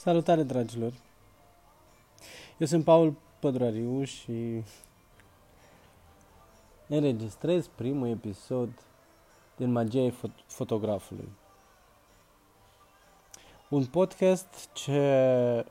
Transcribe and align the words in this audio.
Salutare, 0.00 0.42
dragilor! 0.42 0.92
Eu 2.58 2.66
sunt 2.66 2.84
Paul 2.84 3.14
Pădurariu 3.38 4.04
și 4.04 4.62
înregistrez 6.88 7.66
primul 7.66 8.08
episod 8.08 8.68
din 9.56 9.72
Magia 9.72 10.10
fot- 10.10 10.46
Fotografului. 10.46 11.28
Un 13.68 13.86
podcast 13.86 14.72
ce 14.72 15.66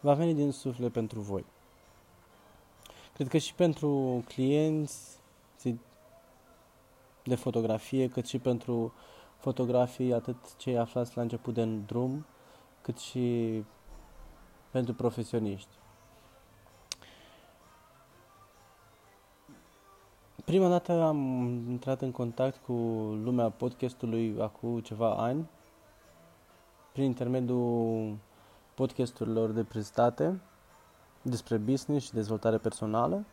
va 0.00 0.14
veni 0.14 0.34
din 0.34 0.50
suflet 0.50 0.92
pentru 0.92 1.20
voi. 1.20 1.44
Cred 3.14 3.28
că 3.28 3.38
și 3.38 3.54
pentru 3.54 4.22
clienți 4.26 5.18
de 7.24 7.34
fotografie, 7.34 8.08
cât 8.08 8.26
și 8.26 8.38
pentru 8.38 8.92
fotografii, 9.40 10.12
atât 10.12 10.56
cei 10.56 10.78
aflați 10.78 11.16
la 11.16 11.22
început 11.22 11.54
de 11.54 11.64
drum, 11.64 12.26
cât 12.82 12.98
și 12.98 13.64
pentru 14.70 14.94
profesioniști. 14.94 15.78
Prima 20.44 20.68
dată 20.68 21.02
am 21.02 21.16
intrat 21.68 22.00
în 22.02 22.10
contact 22.10 22.64
cu 22.64 22.72
lumea 23.22 23.50
podcastului 23.50 24.36
acum 24.40 24.80
ceva 24.80 25.14
ani, 25.14 25.48
prin 26.92 27.04
intermediul 27.04 28.16
podcasturilor 28.74 29.50
de 29.50 29.64
prestate 29.64 30.40
despre 31.22 31.56
business 31.56 32.06
și 32.06 32.12
dezvoltare 32.12 32.58
personală. 32.58 33.24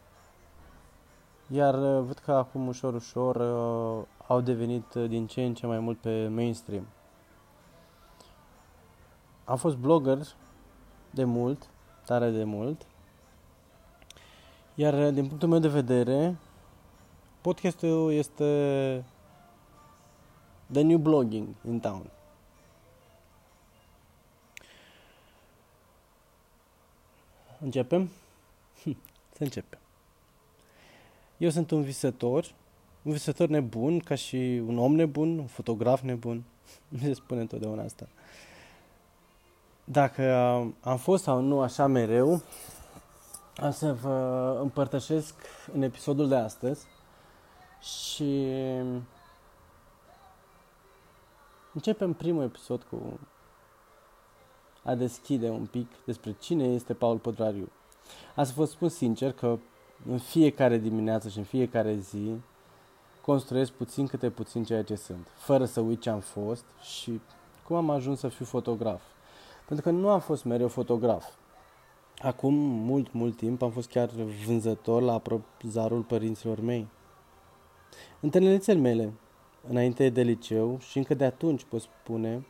Iar 1.50 1.74
uh, 1.74 2.06
văd 2.06 2.18
că 2.18 2.32
acum 2.32 2.68
ușor, 2.68 2.94
ușor 2.94 3.36
uh, 3.36 4.06
au 4.28 4.42
devenit 4.42 4.94
uh, 4.94 5.10
din 5.10 5.28
ce 5.28 5.44
în 5.44 5.54
ce 5.54 5.66
mai 5.66 5.80
mult 5.80 5.98
pe 5.98 6.28
mainstream. 6.28 6.88
Am 9.46 9.58
fost 9.58 9.76
blogger 9.76 10.18
de 11.10 11.24
mult, 11.24 11.70
tare 12.06 12.30
de 12.30 12.44
mult. 12.44 12.86
Iar 14.76 15.12
din 15.12 15.28
punctul 15.28 15.50
meu 15.50 15.60
de 15.60 15.68
vedere, 15.68 16.38
podcastul 17.42 18.14
este 18.14 19.06
the 20.72 20.82
new 20.82 20.98
blogging 20.98 21.48
in 21.68 21.80
town. 21.80 22.10
Începem? 27.60 28.10
Să 29.36 29.44
începem. 29.44 29.80
Eu 31.38 31.50
sunt 31.50 31.72
un 31.72 31.82
visător, 31.82 32.54
un 33.02 33.12
visător 33.12 33.48
nebun, 33.48 34.00
ca 34.00 34.16
și 34.16 34.62
un 34.68 34.78
om 34.78 34.96
nebun, 34.96 35.38
un 35.38 35.46
fotograf 35.46 36.02
nebun. 36.02 36.44
Mi 36.88 37.00
se 37.08 37.14
spune 37.14 37.42
întotdeauna 37.42 37.84
asta. 37.84 38.08
Dacă 39.84 40.24
am 40.82 40.98
fost 40.98 41.24
sau 41.24 41.42
nu 41.42 41.62
așa 41.62 41.88
mereu, 41.88 42.42
am 43.58 43.72
să 43.72 43.94
vă 43.94 44.58
împărtășesc 44.62 45.36
în 45.74 45.82
episodul 45.82 46.28
de 46.28 46.36
astăzi 46.36 46.86
și 47.80 48.48
începem 51.74 52.14
primul 52.14 52.44
episod 52.44 52.84
cu 52.84 53.20
a 54.84 54.96
deschide 54.96 55.50
un 55.50 55.66
pic 55.66 55.88
despre 56.06 56.36
cine 56.40 56.64
este 56.64 56.94
Paul 56.94 57.18
Pădrariu. 57.18 57.72
Am 58.36 58.44
să 58.44 58.54
vă 58.56 58.66
spun 58.66 58.90
sincer 58.90 59.32
că 59.32 59.58
în 60.10 60.18
fiecare 60.18 60.78
dimineață 60.78 61.30
și 61.30 61.38
în 61.38 61.44
fiecare 61.44 61.96
zi 61.96 62.36
construiesc 63.22 63.72
puțin 63.72 64.08
câte 64.08 64.30
puțin 64.30 64.64
ceea 64.64 64.84
ce 64.84 64.96
sunt, 64.96 65.28
fără 65.36 65.66
să 65.66 65.80
uit 65.80 66.02
ce 66.02 66.10
am 66.10 66.20
fost 66.20 66.66
și 66.82 67.22
cum 67.68 67.76
am 67.76 67.90
ajuns 67.90 68.20
să 68.20 68.28
fiu 68.28 68.46
fotograf. 68.46 69.02
Pentru 69.68 69.86
că 69.86 69.92
nu 69.92 70.10
am 70.10 70.20
fost 70.20 70.44
mereu 70.44 70.68
fotograf. 70.68 71.26
Acum 72.18 72.54
mult, 72.54 73.14
mult 73.14 73.38
timp 73.38 73.62
am 73.62 73.72
fost 73.72 73.90
chiar 73.90 74.10
vânzător 74.46 75.02
la 75.02 75.22
zarul 75.62 76.02
părinților 76.02 76.60
mei. 76.60 76.88
În 78.20 78.30
tenelețele 78.30 78.80
mele, 78.80 79.14
înainte 79.70 80.10
de 80.10 80.22
liceu 80.22 80.80
și 80.80 80.98
încă 80.98 81.14
de 81.14 81.26
atunci 81.26 81.64
pot 81.64 81.82
spune 81.82 82.46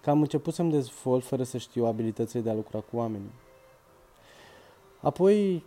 că 0.00 0.10
am 0.10 0.20
început 0.20 0.54
să-mi 0.54 0.70
dezvolt 0.70 1.24
fără 1.24 1.42
să 1.42 1.58
știu 1.58 1.84
abilitățile 1.84 2.40
de 2.42 2.50
a 2.50 2.54
lucra 2.54 2.78
cu 2.80 2.96
oamenii. 2.96 3.32
Apoi 5.00 5.64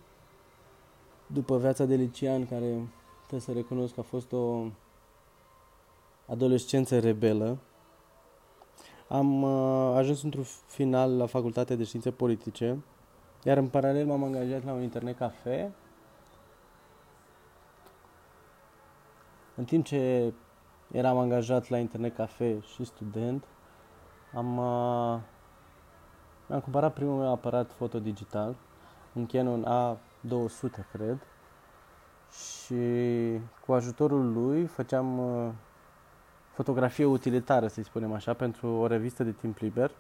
după 1.28 1.58
viața 1.58 1.86
de 1.86 1.96
licean, 1.96 2.46
care 2.46 2.90
trebuie 3.18 3.40
să 3.40 3.52
recunosc 3.52 3.94
că 3.94 4.00
a 4.00 4.04
fost 4.04 4.32
o 4.32 4.64
adolescență 6.26 7.00
rebelă, 7.00 7.58
am 9.08 9.42
uh, 9.42 9.96
ajuns 9.96 10.24
într-un 10.24 10.44
final 10.68 11.18
la 11.18 11.26
facultatea 11.26 11.76
de 11.76 11.84
științe 11.84 12.12
politice, 12.12 12.84
iar 13.44 13.58
în 13.58 13.68
paralel 13.68 14.06
m-am 14.06 14.24
angajat 14.24 14.66
la 14.66 14.74
un 14.74 14.82
internet 14.82 15.18
cafe. 15.18 15.74
În 19.56 19.66
timp 19.66 19.86
ce 19.86 20.34
eram 20.92 21.18
angajat 21.18 21.70
la 21.70 21.78
internet 21.78 22.16
cafe 22.16 22.60
și 22.74 22.84
student, 22.84 23.44
am, 24.34 24.58
uh, 24.58 25.20
mi-am 26.48 26.62
cumpărat 26.62 26.94
primul 26.94 27.20
meu 27.20 27.32
aparat 27.32 27.72
foto 27.72 28.00
digital, 28.00 28.56
un 29.18 29.26
Canon 29.26 29.64
A 29.64 29.98
200, 30.20 30.86
cred. 30.92 31.18
Și 32.32 32.76
cu 33.66 33.74
ajutorul 33.74 34.34
lui 34.34 34.66
făceam 34.66 35.18
uh, 35.18 35.52
fotografie 36.54 37.06
utilitară, 37.06 37.68
să-i 37.68 37.84
spunem 37.84 38.14
așa, 38.14 38.34
pentru 38.34 38.68
o 38.68 38.88
revistă 38.88 39.24
de 39.24 39.32
timp 39.32 39.58
liber. 39.58 39.92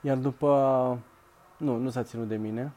Iar 0.00 0.16
după... 0.16 0.98
Nu, 1.56 1.76
nu 1.76 1.90
s-a 1.90 2.02
ținut 2.02 2.28
de 2.28 2.36
mine. 2.36 2.72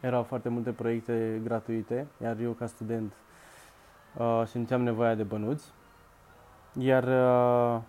Erau 0.00 0.22
foarte 0.22 0.48
multe 0.48 0.72
proiecte 0.72 1.40
gratuite, 1.44 2.06
iar 2.22 2.38
eu 2.38 2.52
ca 2.52 2.66
student 2.66 3.12
uh, 4.16 4.42
simțeam 4.46 4.82
nevoia 4.82 5.14
de 5.14 5.22
bănuți. 5.22 5.72
Iar 6.78 7.04
uh, 7.04 7.82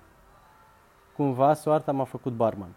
cumva 1.15 1.53
soarta 1.53 1.91
m-a 1.91 2.03
făcut 2.03 2.33
barman. 2.33 2.69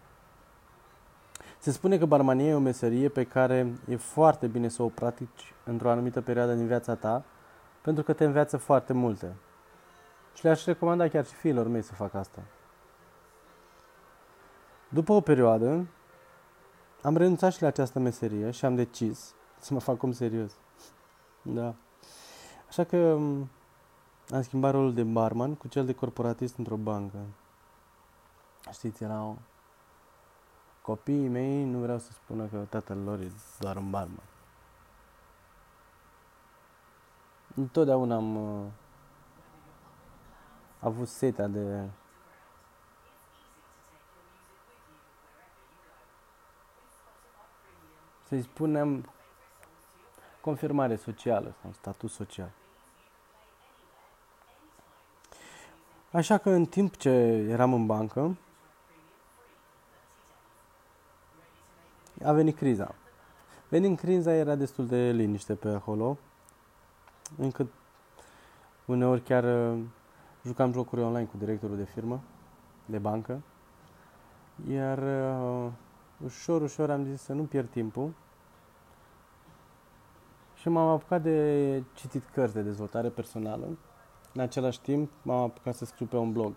Se 1.65 1.71
spune 1.71 1.97
că 1.97 2.05
barmania 2.05 2.45
e 2.45 2.53
o 2.53 2.59
meserie 2.59 3.09
pe 3.09 3.23
care 3.23 3.73
e 3.87 3.95
foarte 3.95 4.47
bine 4.47 4.67
să 4.67 4.83
o 4.83 4.87
practici 4.87 5.53
într-o 5.63 5.89
anumită 5.89 6.21
perioadă 6.21 6.53
din 6.53 6.67
viața 6.67 6.95
ta, 6.95 7.23
pentru 7.81 8.03
că 8.03 8.13
te 8.13 8.23
înveață 8.23 8.57
foarte 8.57 8.93
multe. 8.93 9.35
Și 10.33 10.43
le-aș 10.43 10.65
recomanda 10.65 11.07
chiar 11.07 11.25
și 11.25 11.33
fiilor 11.33 11.67
mei 11.67 11.81
să 11.81 11.93
facă 11.93 12.17
asta. 12.17 12.41
După 14.89 15.13
o 15.13 15.21
perioadă, 15.21 15.87
am 17.01 17.17
renunțat 17.17 17.53
și 17.53 17.61
la 17.61 17.67
această 17.67 17.99
meserie 17.99 18.51
și 18.51 18.65
am 18.65 18.75
decis 18.75 19.33
să 19.59 19.73
mă 19.73 19.79
fac 19.79 20.03
om 20.03 20.11
serios. 20.11 20.51
Da. 21.41 21.75
Așa 22.67 22.83
că 22.83 23.15
mm, 23.17 23.49
am 24.29 24.41
schimbat 24.41 24.71
rolul 24.71 24.93
de 24.93 25.03
barman 25.03 25.55
cu 25.55 25.67
cel 25.67 25.85
de 25.85 25.93
corporatist 25.93 26.57
într-o 26.57 26.75
bancă. 26.75 27.17
Știți, 28.71 29.03
era 29.03 29.23
o 29.23 29.35
Copiii 30.85 31.27
mei 31.27 31.63
nu 31.63 31.79
vreau 31.79 31.97
să 31.97 32.11
spună 32.11 32.45
că 32.45 32.57
tatăl 32.69 32.97
lor 32.97 33.19
e 33.19 33.31
doar 33.59 33.75
un 33.75 33.89
barman. 33.89 34.23
Întotdeauna 37.55 38.15
am 38.15 38.35
uh, 38.35 38.71
avut 40.79 41.07
setea 41.07 41.47
de 41.47 41.89
să-i 48.27 48.41
spunem 48.41 49.11
confirmare 50.41 50.95
socială 50.95 51.55
sau 51.61 51.71
statut 51.71 52.09
social. 52.09 52.51
Așa 56.11 56.37
că 56.37 56.49
în 56.49 56.65
timp 56.65 56.95
ce 56.95 57.09
eram 57.49 57.73
în 57.73 57.85
bancă, 57.85 58.37
a 62.25 62.31
venit 62.31 62.55
criza. 62.55 62.95
Venind 63.69 63.97
criza 63.97 64.33
era 64.33 64.55
destul 64.55 64.87
de 64.87 65.11
liniște 65.11 65.55
pe 65.55 65.69
acolo, 65.69 66.17
încât 67.37 67.71
uneori 68.85 69.21
chiar 69.21 69.43
uh, 69.43 69.79
jucam 70.43 70.71
jocuri 70.71 71.01
online 71.01 71.25
cu 71.25 71.37
directorul 71.37 71.77
de 71.77 71.83
firmă, 71.83 72.21
de 72.85 72.97
bancă, 72.97 73.41
iar 74.69 74.97
uh, 74.97 75.71
ușor, 76.23 76.61
ușor 76.61 76.89
am 76.89 77.03
zis 77.03 77.21
să 77.21 77.33
nu 77.33 77.43
pierd 77.43 77.69
timpul 77.69 78.13
și 80.55 80.69
m-am 80.69 80.87
apucat 80.87 81.21
de 81.21 81.83
citit 81.93 82.23
cărți 82.23 82.53
de 82.53 82.61
dezvoltare 82.61 83.09
personală. 83.09 83.77
În 84.33 84.41
același 84.41 84.81
timp 84.81 85.11
m-am 85.21 85.43
apucat 85.43 85.75
să 85.75 85.85
scriu 85.85 86.05
pe 86.05 86.17
un 86.17 86.31
blog 86.31 86.53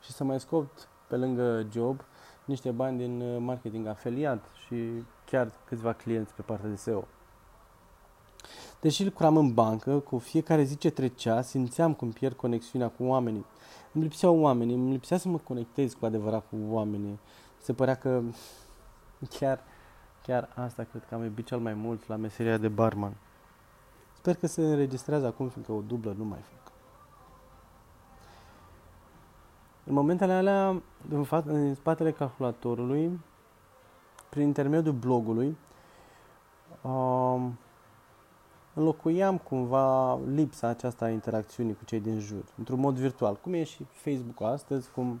și 0.00 0.12
să 0.12 0.24
mai 0.24 0.40
scot 0.40 0.88
pe 1.08 1.16
lângă 1.16 1.66
job 1.70 2.04
niște 2.44 2.70
bani 2.70 2.98
din 2.98 3.20
uh, 3.20 3.36
marketing 3.40 3.86
afiliat 3.86 4.44
și 4.66 4.76
chiar 5.24 5.52
câțiva 5.64 5.92
clienți 5.92 6.34
pe 6.34 6.42
partea 6.42 6.68
de 6.68 6.76
SEO. 6.76 7.04
Deși 8.80 9.04
lucram 9.04 9.36
în 9.36 9.54
bancă, 9.54 9.98
cu 9.98 10.18
fiecare 10.18 10.62
zi 10.62 10.76
ce 10.76 10.90
trecea, 10.90 11.42
simțeam 11.42 11.94
cum 11.94 12.10
pierd 12.10 12.36
conexiunea 12.36 12.88
cu 12.88 13.04
oamenii. 13.04 13.44
Îmi 13.92 14.04
lipseau 14.04 14.38
oamenii, 14.38 14.74
îmi 14.74 14.90
lipsea 14.90 15.16
să 15.16 15.28
mă 15.28 15.38
conectez 15.38 15.92
cu 15.92 16.06
adevărat 16.06 16.48
cu 16.48 16.56
oamenii. 16.68 17.18
Se 17.60 17.72
părea 17.72 17.94
că 17.94 18.22
chiar, 19.38 19.60
chiar 20.22 20.48
asta 20.54 20.84
cred 20.84 21.04
că 21.08 21.14
am 21.14 21.22
iubit 21.22 21.46
cel 21.46 21.58
mai 21.58 21.74
mult 21.74 22.08
la 22.08 22.16
meseria 22.16 22.56
de 22.56 22.68
barman. 22.68 23.12
Sper 24.16 24.34
că 24.34 24.46
se 24.46 24.62
înregistrează 24.62 25.26
acum, 25.26 25.48
fiindcă 25.48 25.72
o 25.72 25.80
dublă 25.80 26.14
nu 26.18 26.24
mai 26.24 26.38
fac. 26.38 26.61
În 29.92 29.98
momentele 29.98 30.32
alea, 30.32 30.82
în, 31.10 31.24
fa- 31.24 31.44
în 31.44 31.74
spatele 31.74 32.12
calculatorului, 32.12 33.20
prin 34.28 34.46
intermediul 34.46 34.94
blogului, 34.94 35.56
um, 36.82 37.58
înlocuiam 38.74 39.38
cumva 39.38 40.18
lipsa 40.34 40.68
aceasta 40.68 41.04
a 41.04 41.08
interacțiunii 41.08 41.74
cu 41.74 41.84
cei 41.84 42.00
din 42.00 42.18
jur, 42.18 42.44
într-un 42.58 42.80
mod 42.80 42.94
virtual, 42.94 43.36
cum 43.36 43.52
e 43.52 43.64
și 43.64 43.86
Facebook 43.90 44.42
astăzi, 44.50 44.90
cum 44.90 45.20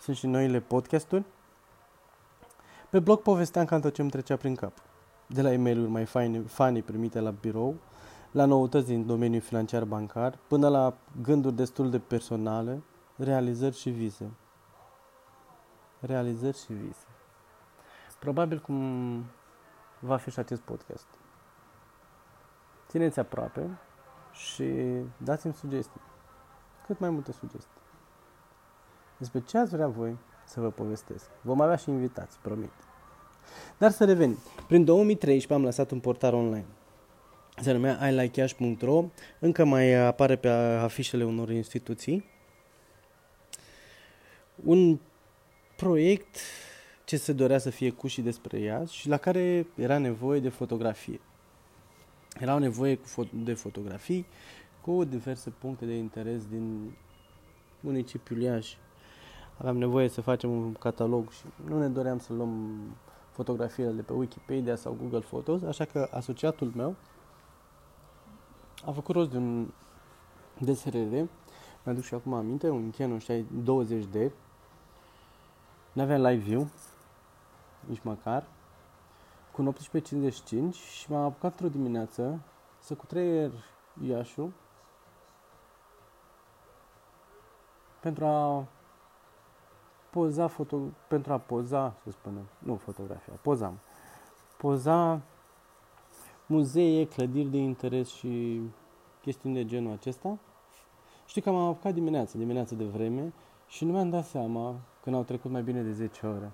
sunt 0.00 0.16
și 0.16 0.26
noile 0.26 0.60
podcasturi. 0.60 1.24
Pe 2.90 2.98
blog 2.98 3.20
povesteam 3.20 3.64
cam 3.64 3.80
tot 3.80 3.94
ce 3.94 4.00
îmi 4.00 4.10
trecea 4.10 4.36
prin 4.36 4.54
cap. 4.54 4.72
De 5.26 5.42
la 5.42 5.52
e-mail-uri 5.52 5.90
mai 5.90 6.04
faine, 6.04 6.40
fani 6.40 6.82
primite 6.82 7.20
la 7.20 7.30
birou, 7.30 7.74
la 8.30 8.44
noutăți 8.44 8.86
din 8.86 9.06
domeniul 9.06 9.42
financiar 9.42 9.84
bancar, 9.84 10.38
până 10.46 10.68
la 10.68 10.94
gânduri 11.22 11.56
destul 11.56 11.90
de 11.90 11.98
personale, 11.98 12.82
realizări 13.18 13.76
și 13.76 13.90
vise. 13.90 14.30
Realizări 16.00 16.58
și 16.58 16.72
vise. 16.72 17.06
Probabil 18.18 18.60
cum 18.60 19.24
va 20.00 20.16
fi 20.16 20.30
și 20.30 20.38
acest 20.38 20.60
podcast. 20.60 21.06
Țineți 22.88 23.18
aproape 23.18 23.78
și 24.32 24.64
dați-mi 25.16 25.52
sugestii. 25.52 26.00
Cât 26.86 26.98
mai 26.98 27.10
multe 27.10 27.32
sugestii. 27.32 27.80
Despre 29.18 29.40
ce 29.40 29.58
ați 29.58 29.70
vrea 29.70 29.88
voi 29.88 30.18
să 30.44 30.60
vă 30.60 30.70
povestesc. 30.70 31.30
Vom 31.40 31.60
avea 31.60 31.76
și 31.76 31.90
invitați, 31.90 32.38
promit. 32.38 32.72
Dar 33.78 33.90
să 33.90 34.04
revenim. 34.04 34.38
Prin 34.66 34.84
2013 34.84 35.54
am 35.54 35.62
lăsat 35.62 35.90
un 35.90 36.00
portal 36.00 36.34
online. 36.34 36.66
Se 37.60 37.72
numea 37.72 38.08
ilikecash.ro 38.08 39.04
Încă 39.38 39.64
mai 39.64 39.94
apare 39.94 40.36
pe 40.36 40.48
afișele 40.82 41.24
unor 41.24 41.50
instituții. 41.50 42.24
Un 44.64 44.98
proiect 45.76 46.38
ce 47.04 47.16
se 47.16 47.32
dorea 47.32 47.58
să 47.58 47.70
fie 47.70 47.90
cu 47.90 48.06
și 48.06 48.20
despre 48.20 48.58
ea 48.60 48.84
și 48.84 49.08
la 49.08 49.16
care 49.16 49.66
era 49.74 49.98
nevoie 49.98 50.40
de 50.40 50.48
fotografie. 50.48 51.20
Erau 52.40 52.58
nevoie 52.58 52.98
de 53.44 53.54
fotografii 53.54 54.26
cu 54.80 55.04
diverse 55.04 55.50
puncte 55.50 55.84
de 55.84 55.94
interes 55.94 56.46
din 56.46 56.92
municipiul 57.80 58.40
Iași. 58.40 58.78
Aveam 59.58 59.76
nevoie 59.78 60.08
să 60.08 60.20
facem 60.20 60.50
un 60.50 60.72
catalog 60.72 61.30
și 61.30 61.44
nu 61.64 61.78
ne 61.78 61.88
doream 61.88 62.18
să 62.18 62.32
luăm 62.32 62.78
fotografiile 63.30 63.90
de 63.90 64.02
pe 64.02 64.12
Wikipedia 64.12 64.76
sau 64.76 64.96
Google 65.00 65.18
Photos, 65.18 65.62
așa 65.62 65.84
că 65.84 66.08
asociatul 66.10 66.72
meu 66.76 66.94
a 68.84 68.90
făcut 68.90 69.14
rost 69.14 69.30
de 69.30 69.36
un 69.36 69.68
DSRD, 70.58 71.28
mi-aduc 71.84 72.02
și 72.04 72.14
acum 72.14 72.32
aminte, 72.32 72.68
un 72.68 72.90
Canon 72.90 73.20
20D, 73.64 74.30
nu 75.98 76.04
avea 76.04 76.30
live 76.30 76.42
view, 76.42 76.68
nici 77.86 78.00
măcar, 78.02 78.42
cu 79.52 79.60
un 79.60 79.66
1855 79.66 80.74
și 80.74 81.10
m-am 81.10 81.24
apucat 81.24 81.50
într-o 81.50 81.68
dimineață 81.68 82.40
să 82.78 82.94
cutreier 82.94 83.50
Iașu 84.06 84.52
pentru 88.00 88.24
a 88.24 88.66
poza 90.10 90.46
foto, 90.46 90.80
pentru 91.08 91.32
a 91.32 91.38
poza, 91.38 91.94
să 92.02 92.10
spunem, 92.10 92.48
nu 92.58 92.76
fotografia, 92.76 93.32
pozam. 93.42 93.78
Poza 94.56 95.20
muzee, 96.46 97.06
clădiri 97.06 97.48
de 97.48 97.58
interes 97.58 98.08
și 98.08 98.60
chestiuni 99.20 99.54
de 99.54 99.64
genul 99.64 99.92
acesta. 99.92 100.38
Știu 101.26 101.42
că 101.42 101.50
m-am 101.50 101.68
apucat 101.68 101.94
dimineața, 101.94 102.38
dimineața 102.38 102.74
de 102.74 102.84
vreme 102.84 103.32
și 103.66 103.84
nu 103.84 103.92
mi-am 103.92 104.10
dat 104.10 104.24
seama 104.24 104.80
când 105.08 105.20
au 105.20 105.26
trecut 105.26 105.50
mai 105.50 105.62
bine 105.62 105.82
de 105.82 105.92
10 105.92 106.26
ore. 106.26 106.52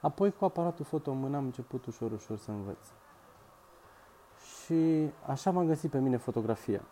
Apoi 0.00 0.32
cu 0.32 0.44
aparatul 0.44 0.84
foto 0.84 1.10
în 1.10 1.18
mână 1.18 1.36
am 1.36 1.44
început 1.44 1.86
ușor, 1.86 2.12
ușor 2.12 2.36
să 2.36 2.50
învăț. 2.50 2.86
Și 4.54 5.10
așa 5.26 5.50
m-a 5.50 5.62
găsit 5.62 5.90
pe 5.90 5.98
mine 5.98 6.16
fotografia. 6.16 6.82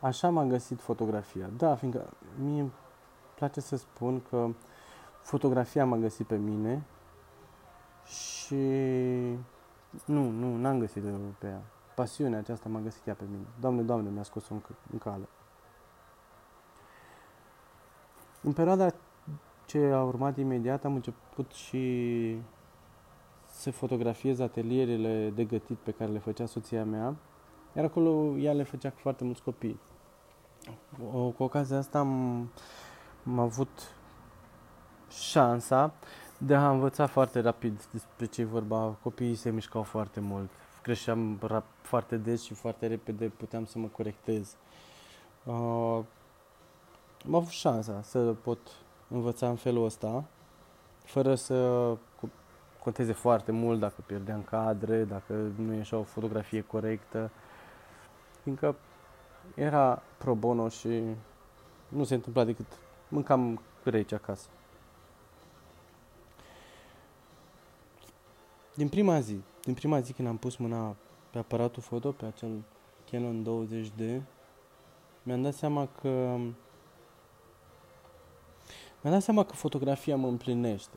Așa 0.00 0.30
m-a 0.30 0.44
găsit 0.44 0.80
fotografia. 0.80 1.50
Da, 1.56 1.74
fiindcă 1.74 2.10
mie 2.42 2.60
îmi 2.60 2.72
place 3.34 3.60
să 3.60 3.76
spun 3.76 4.20
că 4.20 4.48
fotografia 5.22 5.84
m-a 5.84 5.96
găsit 5.96 6.26
pe 6.26 6.36
mine 6.36 6.84
și 8.04 8.54
nu, 10.04 10.30
nu, 10.30 10.56
n-am 10.56 10.78
găsit 10.78 11.02
pe 11.38 11.46
ea. 11.46 11.62
Pasiunea 11.94 12.38
aceasta 12.38 12.68
m-a 12.68 12.80
găsit 12.80 13.06
ea 13.06 13.14
pe 13.14 13.24
mine. 13.30 13.46
Doamne, 13.60 13.82
Doamne, 13.82 14.10
mi-a 14.10 14.22
scos-o 14.22 14.54
în, 14.54 14.62
în 14.92 14.98
cale. 14.98 15.28
În 18.42 18.52
perioada 18.52 18.94
ce 19.66 19.78
a 19.78 20.02
urmat 20.02 20.36
imediat 20.38 20.84
am 20.84 20.94
început 20.94 21.52
și 21.52 22.36
să 23.46 23.70
fotografiez 23.70 24.38
atelierele 24.38 25.30
de 25.34 25.44
gătit 25.44 25.76
pe 25.76 25.90
care 25.90 26.10
le 26.10 26.18
făcea 26.18 26.46
soția 26.46 26.84
mea, 26.84 27.14
iar 27.76 27.84
acolo 27.84 28.36
ea 28.38 28.52
le 28.52 28.62
făcea 28.62 28.90
cu 28.90 28.98
foarte 28.98 29.24
mulți 29.24 29.42
copii. 29.42 29.80
O, 31.12 31.28
cu 31.28 31.42
ocazia 31.42 31.76
asta 31.76 31.98
am, 31.98 32.38
am 33.26 33.38
avut 33.38 33.94
șansa 35.10 35.92
de 36.38 36.54
a 36.54 36.70
învăța 36.70 37.06
foarte 37.06 37.40
rapid 37.40 37.84
despre 37.92 38.26
ce 38.26 38.44
vorba. 38.44 38.96
Copiii 39.02 39.34
se 39.34 39.50
mișcau 39.50 39.82
foarte 39.82 40.20
mult. 40.20 40.50
Creșteam 40.82 41.38
rap- 41.46 41.82
foarte 41.82 42.16
des 42.16 42.42
și 42.42 42.54
foarte 42.54 42.86
repede 42.86 43.28
puteam 43.28 43.64
să 43.64 43.78
mă 43.78 43.86
corectez. 43.86 44.56
Uh, 45.44 46.00
am 47.26 47.34
avut 47.34 47.50
șansa 47.50 48.02
să 48.02 48.18
pot 48.18 48.58
învăța 49.08 49.48
în 49.48 49.56
felul 49.56 49.84
ăsta, 49.84 50.24
fără 51.04 51.34
să 51.34 51.96
conteze 52.82 53.12
foarte 53.12 53.52
mult 53.52 53.80
dacă 53.80 54.02
pierdeam 54.06 54.42
cadre, 54.42 55.04
dacă 55.04 55.32
nu 55.56 55.74
ieșea 55.74 55.98
o 55.98 56.02
fotografie 56.02 56.60
corectă, 56.60 57.30
fiindcă 58.42 58.76
era 59.54 60.02
pro 60.18 60.34
bono 60.34 60.68
și 60.68 61.02
nu 61.88 62.04
se 62.04 62.14
întâmpla 62.14 62.44
decât 62.44 62.66
mâncam 63.08 63.60
rece 63.82 64.14
acasă. 64.14 64.48
Din 68.74 68.88
prima 68.88 69.20
zi, 69.20 69.40
din 69.62 69.74
prima 69.74 70.00
zi 70.00 70.12
când 70.12 70.28
am 70.28 70.36
pus 70.36 70.56
mâna 70.56 70.96
pe 71.30 71.38
aparatul 71.38 71.82
foto, 71.82 72.12
pe 72.12 72.24
acel 72.24 72.50
Canon 73.10 73.44
20D, 73.44 74.22
mi-am 75.22 75.42
dat 75.42 75.54
seama 75.54 75.88
că 76.00 76.38
mi-am 79.08 79.20
dat 79.20 79.34
seama 79.34 79.44
că 79.44 79.54
fotografia 79.54 80.16
mă 80.16 80.28
împlinește. 80.28 80.96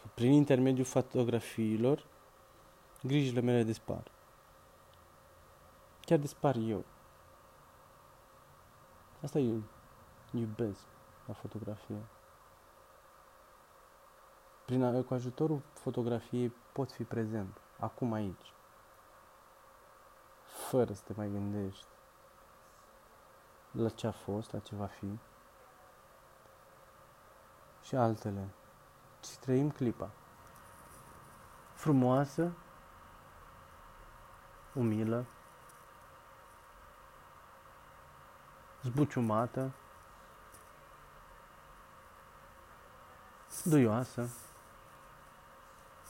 Că 0.00 0.08
prin 0.14 0.32
intermediul 0.32 0.84
fotografiilor, 0.84 2.06
grijile 3.02 3.40
mele 3.40 3.62
dispar. 3.62 4.10
Chiar 6.00 6.18
dispar 6.18 6.56
eu. 6.56 6.84
Asta 9.22 9.38
eu 9.38 9.62
iubesc 10.30 10.84
la 11.26 11.32
fotografie. 11.32 12.06
Prin, 14.64 15.02
cu 15.02 15.14
ajutorul 15.14 15.62
fotografiei 15.72 16.52
pot 16.72 16.92
fi 16.92 17.04
prezent, 17.04 17.60
acum 17.78 18.12
aici. 18.12 18.52
Fără 20.68 20.92
să 20.92 21.02
te 21.04 21.12
mai 21.16 21.30
gândești 21.30 21.86
la 23.70 23.88
ce 23.88 24.06
a 24.06 24.12
fost, 24.12 24.52
la 24.52 24.58
ce 24.58 24.74
va 24.74 24.86
fi 24.86 25.18
și 27.88 27.94
altele. 27.94 28.48
Și 29.30 29.38
trăim 29.38 29.70
clipa. 29.70 30.10
Frumoasă, 31.74 32.52
umilă, 34.74 35.24
zbuciumată, 38.82 39.72
duioasă, 43.64 44.30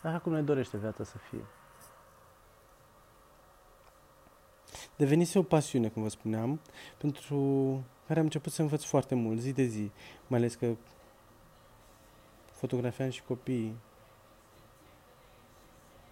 așa 0.02 0.18
cum 0.18 0.32
ne 0.32 0.42
dorește 0.42 0.76
viața 0.76 1.04
să 1.04 1.18
fie. 1.18 1.44
Devenise 4.96 5.38
o 5.38 5.42
pasiune, 5.42 5.88
cum 5.88 6.02
vă 6.02 6.08
spuneam, 6.08 6.60
pentru 6.96 7.36
care 8.06 8.18
am 8.18 8.24
început 8.24 8.52
să 8.52 8.62
învăț 8.62 8.84
foarte 8.84 9.14
mult, 9.14 9.38
zi 9.40 9.52
de 9.52 9.62
zi, 9.62 9.90
mai 10.26 10.38
ales 10.38 10.54
că 10.54 10.76
fotografiam 12.58 13.10
și 13.10 13.22
copiii. 13.22 13.76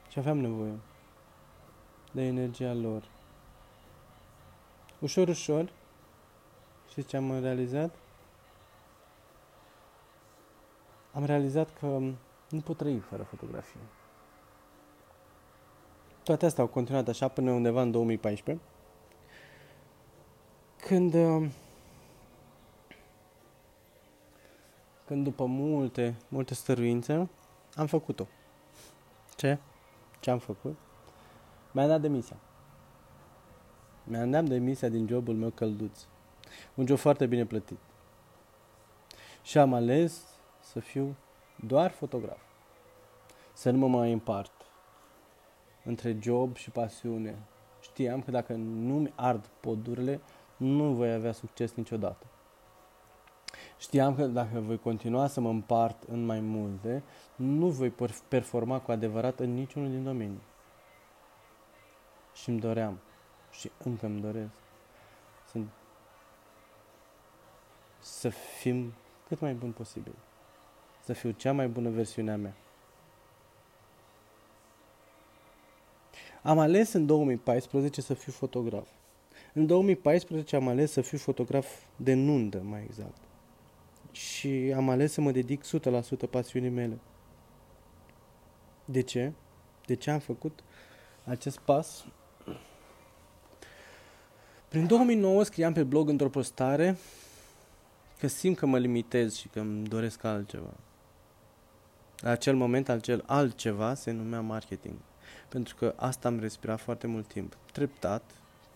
Și 0.07 0.13
Și 0.13 0.19
aveam 0.19 0.39
nevoie 0.39 0.79
de 2.13 2.23
energia 2.23 2.73
lor. 2.73 3.03
Ușor, 4.99 5.29
ușor, 5.29 5.73
știți 6.89 7.09
ce 7.09 7.17
am 7.17 7.41
realizat? 7.41 7.95
Am 11.13 11.25
realizat 11.25 11.79
că 11.79 11.87
nu 12.49 12.61
pot 12.65 12.77
trăi 12.77 12.99
fără 12.99 13.23
fotografie. 13.23 13.81
Toate 16.23 16.47
astea 16.47 16.63
au 16.63 16.69
continuat 16.69 17.09
așa 17.09 17.29
până 17.29 17.51
undeva 17.51 17.83
în 17.83 17.91
2014, 17.91 18.65
când, 20.77 21.15
când 25.07 25.25
după 25.25 25.45
multe, 25.45 26.17
multe 26.29 26.55
stăruințe, 26.55 27.29
am 27.75 27.87
făcut-o. 27.87 28.27
Ce? 29.37 29.59
Ce 30.21 30.31
am 30.31 30.39
făcut? 30.39 30.77
Mi-am 31.73 31.89
dat 31.89 32.01
demisia. 32.01 32.37
Mi-am 34.05 34.31
dat 34.31 34.45
demisia 34.45 34.89
din 34.89 35.07
jobul 35.07 35.35
meu 35.35 35.51
călduț. 35.51 36.01
Un 36.75 36.87
job 36.87 36.99
foarte 36.99 37.27
bine 37.27 37.45
plătit. 37.45 37.79
Și 39.43 39.59
am 39.59 39.75
ales 39.75 40.23
să 40.61 40.81
fiu 40.81 41.17
doar 41.67 41.91
fotograf. 41.91 42.41
Să 43.53 43.71
nu 43.71 43.79
mă 43.79 43.99
mai 43.99 44.13
împart 44.13 44.53
între 45.85 46.19
job 46.21 46.57
și 46.57 46.71
pasiune. 46.71 47.39
Știam 47.81 48.23
că 48.23 48.31
dacă 48.31 48.53
nu-mi 48.53 49.13
ard 49.15 49.47
podurile, 49.61 50.21
nu 50.57 50.93
voi 50.93 51.13
avea 51.13 51.33
succes 51.33 51.75
niciodată. 51.75 52.27
Știam 53.79 54.15
că 54.15 54.27
dacă 54.27 54.61
voi 54.61 54.79
continua 54.79 55.27
să 55.27 55.41
mă 55.41 55.49
împart 55.49 56.03
în 56.03 56.25
mai 56.25 56.41
multe, 56.41 57.03
nu 57.37 57.69
voi 57.69 57.93
performa 58.29 58.81
cu 58.81 58.91
adevărat 58.91 59.41
în 59.41 59.55
niciunul 59.55 59.91
din 59.91 60.05
domenii. 60.05 60.43
Și 62.35 62.49
îmi 62.49 62.61
doream 62.61 62.99
și 63.51 63.71
încă 63.85 64.07
îmi 64.07 64.21
doresc 64.21 64.55
să, 65.51 65.59
să 67.99 68.29
fim 68.29 68.93
cât 69.29 69.41
mai 69.41 69.55
bun 69.55 69.71
posibil. 69.71 70.15
Să 71.05 71.13
fiu 71.13 71.31
cea 71.31 71.53
mai 71.53 71.69
bună 71.69 71.91
versiune 71.91 72.33
a 72.33 72.37
mea. 72.37 72.55
Am 76.43 76.59
ales 76.59 76.93
în 76.93 77.07
2014 77.07 78.01
să 78.01 78.15
fiu 78.15 78.33
fotograf. 78.33 78.89
În 79.53 79.67
2014 79.67 80.57
am 80.57 80.69
ales 80.69 80.93
să 80.93 81.01
fiu 81.01 81.19
fotograf 81.19 81.67
de 81.97 82.15
nundă, 82.15 82.63
mai 82.65 82.83
exact. 82.83 83.26
Și 84.17 84.73
am 84.77 84.89
ales 84.89 85.13
să 85.13 85.21
mă 85.21 85.31
dedic 85.31 85.65
100% 85.65 85.69
pasiunii 86.31 86.71
mele. 86.71 86.99
De 88.85 89.01
ce? 89.01 89.33
De 89.87 89.95
ce 89.95 90.11
am 90.11 90.19
făcut 90.19 90.61
acest 91.25 91.59
pas? 91.59 92.05
Prin 94.69 94.87
2009 94.87 95.43
scriam 95.43 95.73
pe 95.73 95.83
blog 95.83 96.09
într-o 96.09 96.29
postare 96.29 96.97
că 98.19 98.27
simt 98.27 98.57
că 98.57 98.67
mă 98.67 98.79
limitez 98.79 99.35
și 99.35 99.49
că 99.49 99.61
îmi 99.61 99.87
doresc 99.87 100.25
altceva. 100.25 100.75
La 102.17 102.31
acel 102.31 102.57
moment, 102.57 102.89
acel 102.89 103.23
altceva 103.27 103.95
se 103.95 104.11
numea 104.11 104.41
marketing. 104.41 104.97
Pentru 105.49 105.75
că 105.75 105.95
asta 105.97 106.29
am 106.29 106.39
respirat 106.39 106.81
foarte 106.81 107.07
mult 107.07 107.27
timp. 107.27 107.57
Treptat, 107.73 108.23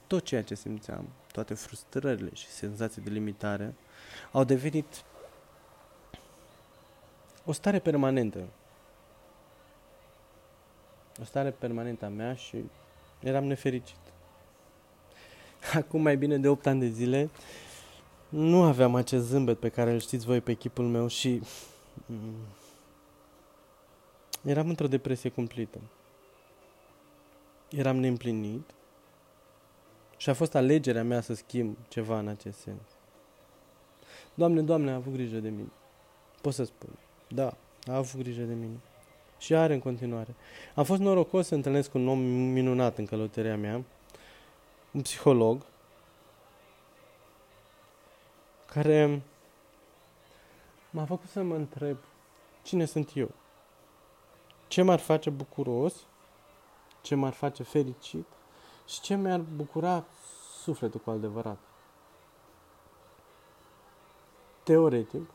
tot 0.06 0.24
ceea 0.24 0.42
ce 0.42 0.54
simțeam, 0.54 1.08
toate 1.32 1.54
frustrările 1.54 2.30
și 2.32 2.46
senzații 2.46 3.02
de 3.02 3.10
limitare, 3.10 3.74
au 4.32 4.44
devenit 4.44 5.04
o 7.44 7.52
stare 7.52 7.78
permanentă. 7.78 8.48
O 11.20 11.24
stare 11.24 11.50
permanentă 11.50 12.04
a 12.04 12.08
mea 12.08 12.34
și 12.34 12.64
eram 13.20 13.44
nefericit. 13.44 13.98
Acum 15.74 16.02
mai 16.02 16.16
bine 16.16 16.38
de 16.38 16.48
8 16.48 16.66
ani 16.66 16.80
de 16.80 16.88
zile 16.88 17.30
nu 18.28 18.62
aveam 18.62 18.94
acest 18.94 19.26
zâmbet 19.26 19.58
pe 19.58 19.68
care 19.68 19.92
îl 19.92 19.98
știți 19.98 20.26
voi 20.26 20.40
pe 20.40 20.50
echipul 20.50 20.84
meu 20.84 21.06
și 21.06 21.42
mm, 22.06 22.34
eram 24.44 24.68
într-o 24.68 24.86
depresie 24.86 25.30
cumplită. 25.30 25.80
Eram 27.70 27.96
neîmplinit 27.96 28.70
și 30.16 30.30
a 30.30 30.34
fost 30.34 30.54
alegerea 30.54 31.04
mea 31.04 31.20
să 31.20 31.34
schimb 31.34 31.76
ceva 31.88 32.18
în 32.18 32.28
acest 32.28 32.58
sens. 32.58 32.82
Doamne, 34.34 34.62
Doamne, 34.62 34.90
a 34.90 34.94
avut 34.94 35.12
grijă 35.12 35.38
de 35.38 35.48
mine. 35.48 35.70
Pot 36.40 36.54
să 36.54 36.64
spun. 36.64 36.98
Da, 37.34 37.54
a 37.86 37.96
avut 37.96 38.20
grijă 38.20 38.42
de 38.42 38.54
mine. 38.54 38.80
Și 39.38 39.54
are 39.54 39.74
în 39.74 39.80
continuare. 39.80 40.34
Am 40.74 40.84
fost 40.84 41.00
norocos 41.00 41.46
să 41.46 41.54
întâlnesc 41.54 41.94
un 41.94 42.08
om 42.08 42.18
minunat 42.28 42.98
în 42.98 43.06
călătoria 43.06 43.56
mea, 43.56 43.84
un 44.92 45.02
psiholog, 45.02 45.62
care 48.66 49.22
m-a 50.90 51.04
făcut 51.04 51.28
să 51.28 51.42
mă 51.42 51.54
întreb 51.54 51.96
cine 52.62 52.84
sunt 52.84 53.10
eu, 53.14 53.30
ce 54.68 54.82
m-ar 54.82 54.98
face 54.98 55.30
bucuros, 55.30 55.94
ce 57.00 57.14
m-ar 57.14 57.32
face 57.32 57.62
fericit 57.62 58.26
și 58.86 59.00
ce 59.00 59.14
mi-ar 59.14 59.40
bucura 59.40 60.04
sufletul 60.62 61.00
cu 61.00 61.10
adevărat. 61.10 61.58
Teoretic, 64.62 65.30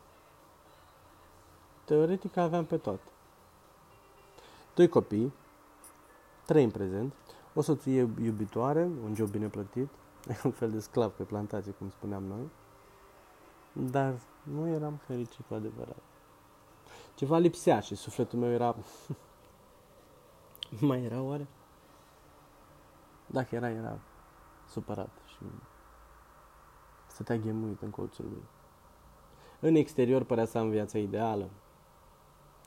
teoretic 1.85 2.37
aveam 2.37 2.65
pe 2.65 2.77
toate. 2.77 3.09
Doi 4.75 4.87
copii, 4.87 5.33
trei 6.45 6.63
în 6.63 6.71
prezent, 6.71 7.13
o 7.53 7.61
soție 7.61 8.09
iubitoare, 8.21 8.83
un 8.83 9.15
job 9.15 9.29
bine 9.29 9.47
plătit, 9.47 9.89
un 10.43 10.51
fel 10.51 10.71
de 10.71 10.79
sclav 10.79 11.11
pe 11.11 11.23
plantație, 11.23 11.71
cum 11.71 11.89
spuneam 11.89 12.23
noi, 12.23 12.49
dar 13.73 14.19
nu 14.43 14.67
eram 14.67 14.95
fericit 14.95 15.45
cu 15.47 15.53
adevărat. 15.53 16.01
Ceva 17.15 17.37
lipsea 17.37 17.79
și 17.79 17.95
sufletul 17.95 18.39
meu 18.39 18.51
era... 18.51 18.75
Mai 20.79 21.03
era 21.03 21.21
oare? 21.21 21.47
Dacă 23.25 23.55
era, 23.55 23.69
era 23.69 23.99
supărat 24.67 25.09
și 25.27 25.43
stătea 27.07 27.35
ghemuit 27.35 27.81
în 27.81 27.89
colțul 27.89 28.25
lui. 28.25 28.43
În 29.59 29.75
exterior 29.75 30.23
părea 30.23 30.45
să 30.45 30.57
am 30.57 30.69
viața 30.69 30.97
ideală, 30.97 31.49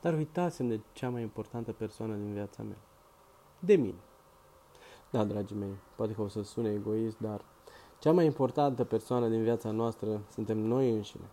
dar 0.01 0.13
uitasem 0.13 0.67
de 0.67 0.79
cea 0.93 1.09
mai 1.09 1.21
importantă 1.21 1.71
persoană 1.71 2.15
din 2.15 2.33
viața 2.33 2.63
mea. 2.63 2.77
De 3.59 3.75
mine. 3.75 3.99
Da, 5.09 5.23
dragii 5.23 5.55
mei, 5.55 5.73
poate 5.95 6.13
că 6.13 6.21
o 6.21 6.27
să 6.27 6.41
sune 6.41 6.71
egoist, 6.71 7.19
dar 7.19 7.41
cea 7.99 8.11
mai 8.11 8.25
importantă 8.25 8.83
persoană 8.83 9.27
din 9.27 9.43
viața 9.43 9.71
noastră 9.71 10.21
suntem 10.31 10.57
noi 10.57 10.91
înșine. 10.91 11.29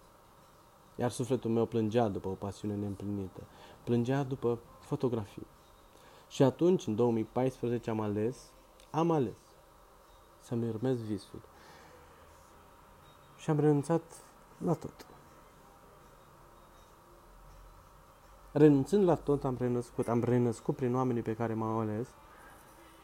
Iar 0.96 1.11
sufletul 1.11 1.50
meu 1.50 1.66
plângea 1.66 2.08
după 2.08 2.28
o 2.28 2.32
pasiune 2.32 2.75
neîmplinită. 2.75 3.42
Plângea 3.85 4.23
după 4.23 4.58
fotografie. 4.80 5.46
Și 6.28 6.42
atunci, 6.42 6.87
în 6.87 6.94
2014, 6.94 7.90
am 7.90 8.00
ales, 8.00 8.50
am 8.90 9.11
ales 9.11 9.37
să-mi 10.40 10.68
urmez 10.68 11.00
visul. 11.02 11.40
Și 13.37 13.50
am 13.50 13.61
renunțat 13.61 14.02
la 14.58 14.75
tot. 14.75 15.06
Renunțând 18.56 19.04
la 19.04 19.14
tot, 19.14 19.44
am 19.44 19.56
renăscut. 19.58 20.08
Am 20.08 20.22
renăscut 20.22 20.76
prin 20.76 20.94
oamenii 20.94 21.22
pe 21.22 21.34
care 21.34 21.54
m-am 21.54 21.78
ales 21.78 22.08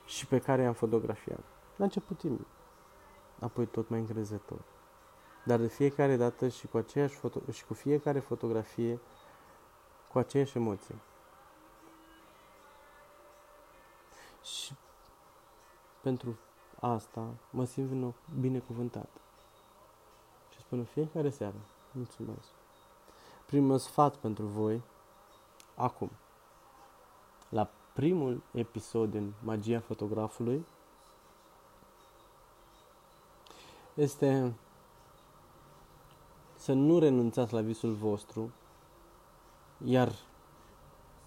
și 0.06 0.26
pe 0.26 0.38
care 0.38 0.62
i-am 0.62 0.72
fotografiat. 0.72 1.44
La 1.76 1.84
început 1.84 2.18
timid, 2.18 2.46
apoi 3.40 3.66
tot 3.66 3.88
mai 3.88 3.98
încrezător. 3.98 4.64
Dar 5.44 5.60
de 5.60 5.66
fiecare 5.66 6.16
dată 6.16 6.48
și 6.48 6.66
cu, 6.66 6.76
aceeași 6.76 7.18
foto- 7.18 7.52
și 7.52 7.64
cu 7.64 7.74
fiecare 7.74 8.18
fotografie, 8.18 9.00
cu 10.12 10.18
aceeași 10.18 10.56
emoție. 10.56 10.94
Și 14.42 14.74
pentru 16.02 16.38
asta 16.80 17.28
mă 17.50 17.64
simt 17.64 18.14
binecuvântat. 18.40 19.08
Și 20.52 20.58
spun 20.58 20.78
în 20.78 20.84
fiecare 20.84 21.30
seară, 21.30 21.60
mulțumesc. 21.92 22.48
Primul 23.46 23.78
sfat 23.78 24.16
pentru 24.16 24.44
voi, 24.44 24.82
acum, 25.74 26.10
la 27.48 27.70
primul 27.92 28.42
episod 28.52 29.10
din 29.10 29.32
Magia 29.44 29.80
Fotografului, 29.80 30.66
este 33.94 34.54
să 36.56 36.72
nu 36.72 36.98
renunțați 36.98 37.52
la 37.52 37.60
visul 37.60 37.92
vostru, 37.92 38.52
iar 39.84 40.12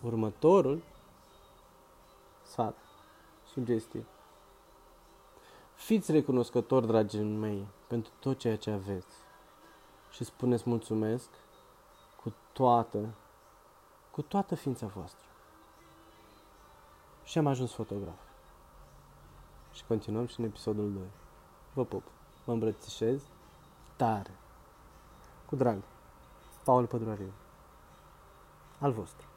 următorul 0.02 0.82
sfat, 2.44 2.78
sugestie, 3.46 4.06
Fiți 5.76 6.12
recunoscători, 6.12 6.88
dragii 6.88 7.24
mei, 7.24 7.68
pentru 7.88 8.12
tot 8.20 8.38
ceea 8.38 8.58
ce 8.58 8.72
aveți 8.72 9.16
și 10.12 10.24
spuneți 10.24 10.70
mulțumesc 10.70 11.30
cu 12.24 12.34
toată, 12.54 13.14
cu 14.16 14.22
toată 14.22 14.56
ființa 14.56 14.88
voastră. 14.88 15.26
și 17.24 17.38
am 17.38 17.48
ajuns 17.48 17.74
fotograf. 17.74 18.20
Și 19.74 19.84
continuăm 19.88 20.26
și 20.26 20.40
în 20.40 20.46
episodul 20.46 20.94
2. 20.94 21.02
Vă 21.74 21.86
pup, 21.86 22.04
mă 22.46 22.54
îmbrățișez 22.54 23.22
tare. 23.96 24.32
Cu 25.46 25.56
drag, 25.56 25.82
Paul 26.64 26.86
Pădurariu. 26.86 27.32
Al 28.80 28.92
vostru. 28.92 29.28